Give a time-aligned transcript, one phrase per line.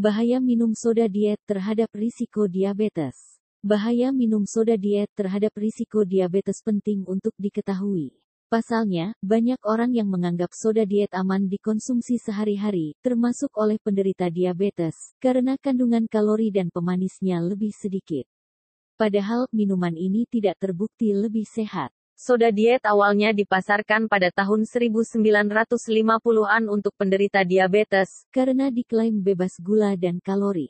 [0.00, 3.36] Bahaya minum soda diet terhadap risiko diabetes.
[3.60, 8.16] Bahaya minum soda diet terhadap risiko diabetes penting untuk diketahui.
[8.48, 15.60] Pasalnya, banyak orang yang menganggap soda diet aman dikonsumsi sehari-hari, termasuk oleh penderita diabetes, karena
[15.60, 18.24] kandungan kalori dan pemanisnya lebih sedikit.
[18.96, 21.92] Padahal, minuman ini tidak terbukti lebih sehat.
[22.20, 30.20] Soda diet awalnya dipasarkan pada tahun 1950-an untuk penderita diabetes, karena diklaim bebas gula dan
[30.20, 30.68] kalori.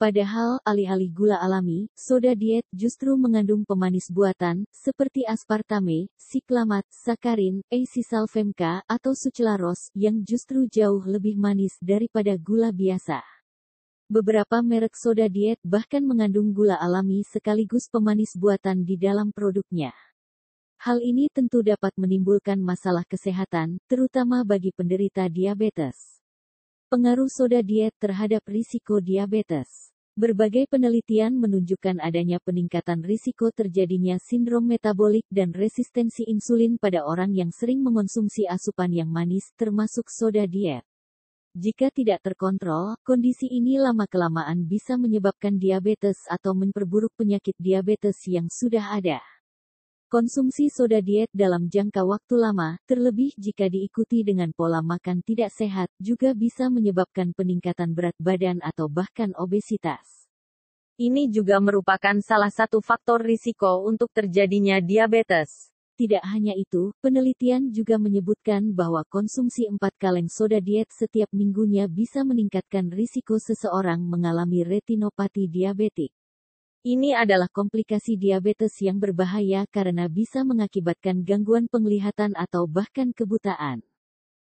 [0.00, 8.88] Padahal, alih-alih gula alami, soda diet justru mengandung pemanis buatan, seperti aspartame, siklamat, sakarin, acetylfemka,
[8.88, 13.20] atau sucralose, yang justru jauh lebih manis daripada gula biasa.
[14.08, 19.92] Beberapa merek soda diet bahkan mengandung gula alami sekaligus pemanis buatan di dalam produknya.
[20.84, 25.96] Hal ini tentu dapat menimbulkan masalah kesehatan, terutama bagi penderita diabetes.
[26.92, 29.64] Pengaruh soda diet terhadap risiko diabetes.
[30.12, 37.48] Berbagai penelitian menunjukkan adanya peningkatan risiko terjadinya sindrom metabolik dan resistensi insulin pada orang yang
[37.48, 40.84] sering mengonsumsi asupan yang manis, termasuk soda diet.
[41.56, 48.92] Jika tidak terkontrol, kondisi ini lama-kelamaan bisa menyebabkan diabetes atau memperburuk penyakit diabetes yang sudah
[48.92, 49.24] ada.
[50.14, 55.90] Konsumsi soda diet dalam jangka waktu lama, terlebih jika diikuti dengan pola makan tidak sehat,
[55.98, 60.30] juga bisa menyebabkan peningkatan berat badan atau bahkan obesitas.
[61.02, 65.74] Ini juga merupakan salah satu faktor risiko untuk terjadinya diabetes.
[65.98, 72.22] Tidak hanya itu, penelitian juga menyebutkan bahwa konsumsi 4 kaleng soda diet setiap minggunya bisa
[72.22, 76.14] meningkatkan risiko seseorang mengalami retinopati diabetik.
[76.84, 83.80] Ini adalah komplikasi diabetes yang berbahaya karena bisa mengakibatkan gangguan penglihatan atau bahkan kebutaan.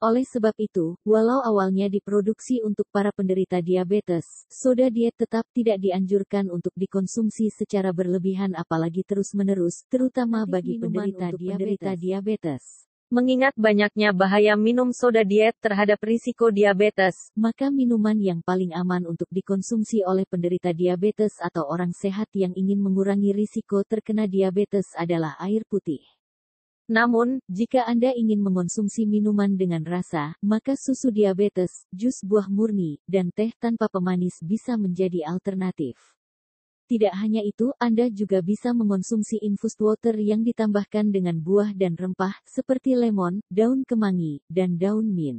[0.00, 6.52] Oleh sebab itu, walau awalnya diproduksi untuk para penderita diabetes, soda diet tetap tidak dianjurkan
[6.52, 11.40] untuk dikonsumsi secara berlebihan apalagi terus-menerus, terutama bagi penderita diabetes.
[11.56, 12.89] penderita diabetes.
[13.10, 19.26] Mengingat banyaknya bahaya minum soda diet terhadap risiko diabetes, maka minuman yang paling aman untuk
[19.34, 25.66] dikonsumsi oleh penderita diabetes atau orang sehat yang ingin mengurangi risiko terkena diabetes adalah air
[25.66, 26.06] putih.
[26.86, 33.34] Namun, jika Anda ingin mengonsumsi minuman dengan rasa, maka susu diabetes, jus buah murni, dan
[33.34, 35.98] teh tanpa pemanis bisa menjadi alternatif.
[36.90, 42.34] Tidak hanya itu, Anda juga bisa mengonsumsi infused water yang ditambahkan dengan buah dan rempah,
[42.42, 45.38] seperti lemon, daun kemangi, dan daun mint.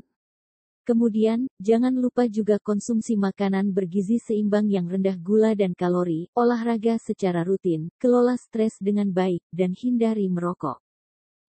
[0.88, 7.44] Kemudian, jangan lupa juga konsumsi makanan bergizi seimbang yang rendah gula dan kalori, olahraga secara
[7.44, 10.80] rutin, kelola stres dengan baik, dan hindari merokok.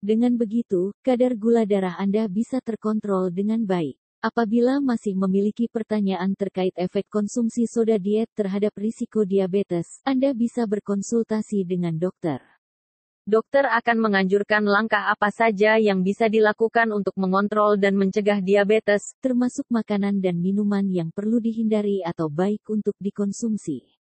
[0.03, 4.02] Dengan begitu, kadar gula darah Anda bisa terkontrol dengan baik.
[4.23, 11.67] Apabila masih memiliki pertanyaan terkait efek konsumsi soda diet terhadap risiko diabetes, Anda bisa berkonsultasi
[11.67, 12.39] dengan dokter.
[13.27, 19.67] Dokter akan menganjurkan langkah apa saja yang bisa dilakukan untuk mengontrol dan mencegah diabetes, termasuk
[19.75, 24.02] makanan dan minuman yang perlu dihindari atau baik untuk dikonsumsi.